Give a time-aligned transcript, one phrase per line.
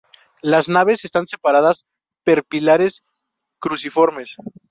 [0.41, 1.83] Las naves están separadas
[2.25, 3.03] per pilares
[3.59, 4.35] cruciformes.